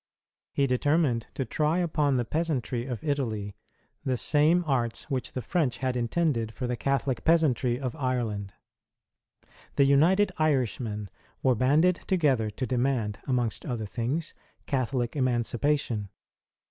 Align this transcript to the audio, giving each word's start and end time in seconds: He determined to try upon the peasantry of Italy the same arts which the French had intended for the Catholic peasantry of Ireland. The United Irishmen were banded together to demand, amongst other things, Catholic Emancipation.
He 0.51 0.65
determined 0.65 1.27
to 1.35 1.45
try 1.45 1.77
upon 1.77 2.17
the 2.17 2.25
peasantry 2.25 2.87
of 2.87 3.03
Italy 3.03 3.55
the 4.03 4.17
same 4.17 4.63
arts 4.65 5.11
which 5.11 5.33
the 5.33 5.43
French 5.43 5.77
had 5.77 5.95
intended 5.95 6.51
for 6.55 6.65
the 6.65 6.75
Catholic 6.75 7.23
peasantry 7.23 7.79
of 7.79 7.95
Ireland. 7.95 8.51
The 9.75 9.85
United 9.85 10.31
Irishmen 10.39 11.11
were 11.43 11.53
banded 11.53 11.97
together 12.07 12.49
to 12.49 12.65
demand, 12.65 13.19
amongst 13.27 13.63
other 13.63 13.85
things, 13.85 14.33
Catholic 14.65 15.15
Emancipation. 15.15 16.09